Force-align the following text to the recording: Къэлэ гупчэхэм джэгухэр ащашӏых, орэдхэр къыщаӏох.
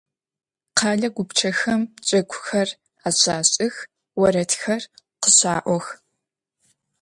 Къэлэ 0.77 1.07
гупчэхэм 1.15 1.81
джэгухэр 2.05 2.69
ащашӏых, 3.07 3.75
орэдхэр 4.25 4.81
къыщаӏох. 5.21 5.85